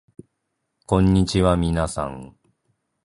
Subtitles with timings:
[0.87, 2.35] こんにちはみなさん